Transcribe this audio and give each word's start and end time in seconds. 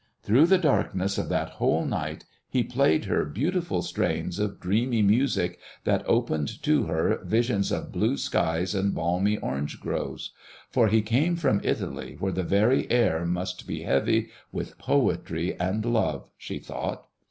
Through 0.23 0.47
the 0.47 0.57
darkness 0.57 1.19
of 1.19 1.29
that 1.29 1.49
whole 1.61 1.85
night 1.85 2.25
he 2.49 2.63
played 2.63 3.05
her 3.05 3.23
beautiful 3.23 3.83
strains 3.83 4.39
of 4.39 4.59
dreamy 4.59 5.03
music 5.03 5.59
that 5.83 6.03
opened 6.07 6.63
to 6.63 6.85
her 6.85 7.19
visions 7.23 7.71
of 7.71 7.91
blue 7.91 8.17
skies 8.17 8.73
and 8.73 8.95
balmy 8.95 9.37
orange 9.37 9.79
groves; 9.79 10.31
for 10.71 10.87
he 10.87 11.03
came 11.03 11.35
from 11.35 11.61
Italy, 11.63 12.15
where 12.19 12.31
the 12.33 12.41
very 12.41 12.89
air 12.89 13.27
must 13.27 13.67
be 13.67 13.83
heavy 13.83 14.29
with 14.51 14.79
poetry 14.79 15.55
and 15.59 15.85
love, 15.85 16.25
she 16.35 16.57
thought. 16.57 17.05